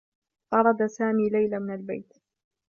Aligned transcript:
طرد 0.51 0.85
سامي 0.87 1.29
ليلى 1.29 1.59
من 1.59 1.73
البيت. 1.73 2.13